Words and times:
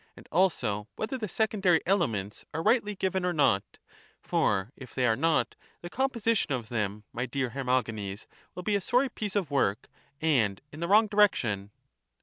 and 0.17 0.27
also 0.31 0.87
whether 0.95 1.15
the 1.15 1.27
secondary 1.27 1.79
elements 1.85 2.43
are 2.55 2.63
rightly 2.63 2.95
given 2.95 3.23
or 3.23 3.33
not, 3.33 3.77
for 4.19 4.71
if 4.75 4.95
they 4.95 5.05
are 5.05 5.15
not, 5.15 5.55
the 5.83 5.91
composition 5.91 6.51
of 6.53 6.69
them, 6.69 7.03
my 7.13 7.27
dear 7.27 7.49
Hermogenes, 7.51 8.25
will 8.55 8.63
be 8.63 8.75
a 8.75 8.81
sorry 8.81 9.09
piece 9.09 9.35
of 9.35 9.51
work, 9.51 9.87
and 10.19 10.59
in 10.71 10.79
the 10.79 10.87
Nvrong 10.87 11.07
direction. 11.07 11.69